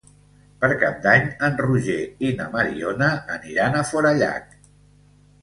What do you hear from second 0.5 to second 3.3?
Per Cap d'Any en Roger i na Mariona